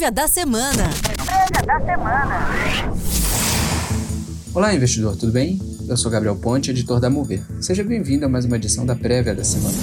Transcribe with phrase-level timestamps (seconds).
[0.00, 0.90] Prévia da semana.
[1.26, 2.92] Prévia da semana.
[4.54, 5.60] Olá, investidor, tudo bem?
[5.86, 7.44] Eu sou Gabriel Ponte, editor da Mover.
[7.60, 9.76] Seja bem-vindo a mais uma edição da Prévia da semana.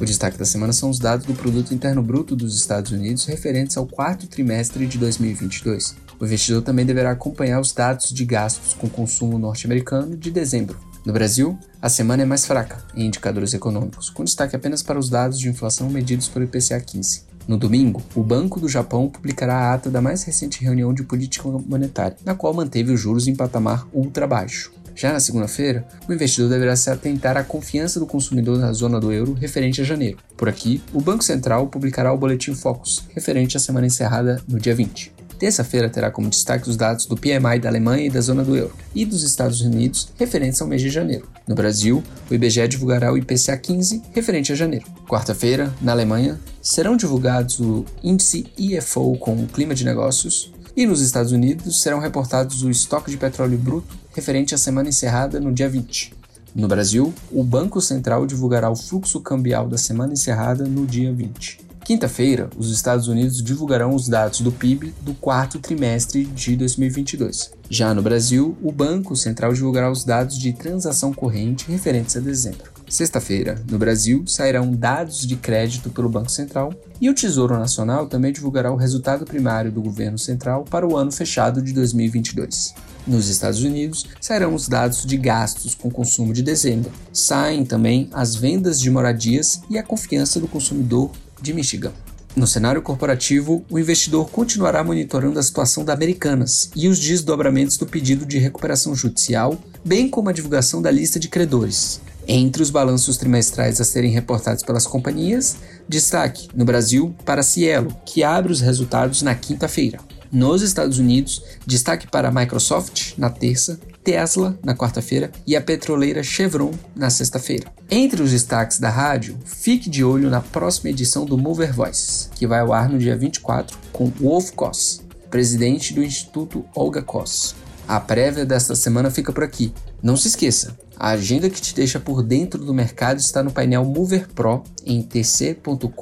[0.00, 3.76] O destaque da semana são os dados do Produto Interno Bruto dos Estados Unidos referentes
[3.76, 5.94] ao quarto trimestre de 2022.
[6.18, 10.76] O investidor também deverá acompanhar os dados de gastos com consumo norte-americano de dezembro.
[11.04, 15.10] No Brasil, a semana é mais fraca em indicadores econômicos, com destaque apenas para os
[15.10, 17.24] dados de inflação medidos pelo IPCA 15.
[17.46, 21.46] No domingo, o Banco do Japão publicará a ata da mais recente reunião de política
[21.46, 24.72] monetária, na qual manteve os juros em patamar ultra baixo.
[24.96, 29.12] Já na segunda-feira, o investidor deverá se atentar à confiança do consumidor na zona do
[29.12, 30.16] euro referente a janeiro.
[30.38, 34.74] Por aqui, o Banco Central publicará o Boletim Focus, referente à semana encerrada no dia
[34.74, 35.13] 20.
[35.44, 38.74] Terça-feira terá como destaque os dados do PMI da Alemanha e da zona do euro
[38.94, 41.28] e dos Estados Unidos referentes ao mês de janeiro.
[41.46, 44.86] No Brasil, o IBGE divulgará o IPCA 15 referente a janeiro.
[45.06, 51.02] Quarta-feira, na Alemanha, serão divulgados o índice IFO com o clima de negócios e nos
[51.02, 55.68] Estados Unidos serão reportados o estoque de petróleo bruto referente à semana encerrada no dia
[55.68, 56.14] 20.
[56.54, 61.63] No Brasil, o Banco Central divulgará o fluxo cambial da semana encerrada no dia 20.
[61.84, 67.52] Quinta-feira, os Estados Unidos divulgarão os dados do PIB do quarto trimestre de 2022.
[67.68, 72.72] Já no Brasil, o Banco Central divulgará os dados de transação corrente referentes a dezembro.
[72.88, 78.32] Sexta-feira, no Brasil, sairão dados de crédito pelo Banco Central e o Tesouro Nacional também
[78.32, 82.74] divulgará o resultado primário do governo central para o ano fechado de 2022.
[83.06, 86.90] Nos Estados Unidos, sairão os dados de gastos com consumo de dezembro.
[87.12, 91.10] Saem também as vendas de moradias e a confiança do consumidor
[91.40, 91.92] de Michigan.
[92.34, 97.86] No cenário corporativo, o investidor continuará monitorando a situação da Americanas e os desdobramentos do
[97.86, 102.00] pedido de recuperação judicial, bem como a divulgação da lista de credores.
[102.26, 105.56] Entre os balanços trimestrais a serem reportados pelas companhias,
[105.88, 110.00] destaque no Brasil para Cielo, que abre os resultados na quinta-feira.
[110.34, 116.24] Nos Estados Unidos, destaque para a Microsoft na terça, Tesla na quarta-feira e a petroleira
[116.24, 117.72] Chevron na sexta-feira.
[117.88, 122.48] Entre os destaques da rádio, fique de olho na próxima edição do Mover Voice, que
[122.48, 127.54] vai ao ar no dia 24 com Wolf Koss, presidente do Instituto Olga Koss.
[127.86, 129.72] A prévia desta semana fica por aqui.
[130.02, 133.84] Não se esqueça, a agenda que te deixa por dentro do mercado está no painel
[133.84, 135.92] Mover Pro em tc.com.br.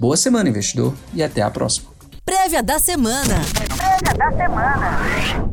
[0.00, 1.97] Boa semana, investidor, e até a próxima.
[2.28, 3.40] Prévia da semana.
[3.74, 5.47] Prévia da semana.